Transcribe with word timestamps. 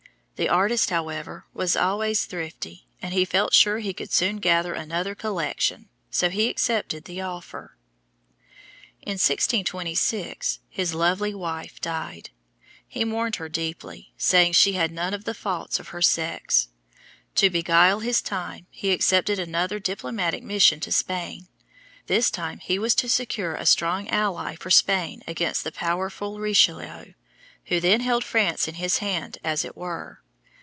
The 0.37 0.49
artist, 0.49 0.89
however, 0.89 1.45
was 1.53 1.75
always 1.75 2.25
thrifty, 2.25 2.87
and 2.99 3.13
he 3.13 3.25
felt 3.25 3.53
sure 3.53 3.77
he 3.77 3.93
could 3.93 4.11
soon 4.11 4.37
gather 4.37 4.73
another 4.73 5.13
collection, 5.13 5.87
so 6.09 6.29
he 6.31 6.49
accepted 6.49 7.05
the 7.05 7.21
offer. 7.21 7.77
In 9.03 9.19
1626, 9.21 10.57
his 10.67 10.95
lovely 10.95 11.35
wife 11.35 11.79
died. 11.79 12.31
He 12.87 13.05
mourned 13.05 13.35
her 13.35 13.49
deeply, 13.49 14.13
saying 14.17 14.53
"she 14.53 14.73
had 14.73 14.91
none 14.91 15.13
of 15.13 15.25
the 15.25 15.35
faults 15.35 15.79
of 15.79 15.89
her 15.89 16.01
sex." 16.01 16.69
To 17.35 17.51
beguile 17.51 17.99
his 17.99 18.19
time 18.23 18.65
he 18.71 18.89
accepted 18.91 19.37
another 19.37 19.77
diplomatic 19.77 20.41
mission 20.41 20.79
to 20.79 20.91
Spain. 20.91 21.49
This 22.07 22.31
time 22.31 22.57
he 22.57 22.79
was 22.79 22.95
to 22.95 23.07
secure 23.09 23.53
a 23.53 23.67
strong 23.67 24.07
ally 24.09 24.55
for 24.55 24.71
Spain 24.71 25.21
against 25.27 25.63
the 25.63 25.71
powerful 25.71 26.39
Richelieu 26.39 27.13
who 27.65 27.79
then 27.79 27.99
held 28.01 28.23
France 28.23 28.67
in 28.67 28.73
his 28.73 28.97
hand 28.97 29.37
as 29.43 29.63
it 29.63 29.77
were. 29.77 30.17